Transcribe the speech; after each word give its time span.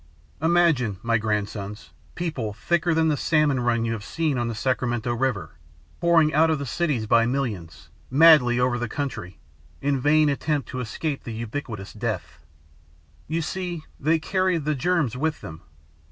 Imagine, 0.41 0.97
my 1.03 1.19
grandsons, 1.19 1.91
people, 2.15 2.53
thicker 2.53 2.91
than 2.91 3.09
the 3.09 3.15
salmon 3.15 3.59
run 3.59 3.85
you 3.85 3.91
have 3.93 4.03
seen 4.03 4.35
on 4.35 4.47
the 4.47 4.55
Sacramento 4.55 5.13
river, 5.13 5.57
pouring 5.99 6.33
out 6.33 6.49
of 6.49 6.57
the 6.57 6.65
cities 6.65 7.05
by 7.05 7.27
millions, 7.27 7.89
madly 8.09 8.59
over 8.59 8.79
the 8.79 8.89
country, 8.89 9.37
in 9.79 9.99
vain 9.99 10.27
attempt 10.27 10.67
to 10.69 10.79
escape 10.79 11.23
the 11.23 11.33
ubiquitous 11.33 11.93
death. 11.93 12.39
You 13.27 13.43
see, 13.43 13.83
they 13.99 14.17
carried 14.17 14.65
the 14.65 14.73
germs 14.73 15.15
with 15.15 15.41
them. 15.41 15.61